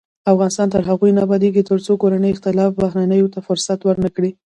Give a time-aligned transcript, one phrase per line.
[0.31, 4.31] افغانستان تر هغو نه ابادیږي، ترڅو کورني اختلافات بهرنیو ته فرصت ورنکړي.